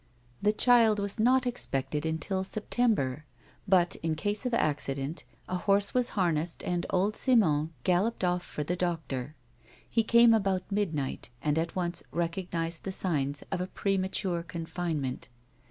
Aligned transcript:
The 0.41 0.51
child 0.51 0.97
was 0.97 1.19
not 1.19 1.45
expected 1.45 2.07
until 2.07 2.43
September 2.43 3.23
but, 3.67 3.97
in 3.97 4.15
case 4.15 4.47
of 4.47 4.53
accident, 4.55 5.25
a 5.47 5.57
horse 5.57 5.93
was 5.93 6.09
hariaessed 6.17 6.65
and 6.67 6.87
old 6.89 7.15
Simon 7.15 7.71
galloped 7.83 8.23
off 8.23 8.41
for 8.41 8.63
the 8.63 8.75
doctor. 8.75 9.35
He 9.87 10.03
came 10.03 10.33
about 10.33 10.71
midnight 10.71 11.29
and 11.43 11.55
at 11.59 11.75
once 11.75 12.01
recognised 12.09 12.83
the 12.83 12.91
signs 12.91 13.43
of 13.51 13.61
a 13.61 13.67
premature 13.67 14.41
confinement. 14.41 15.29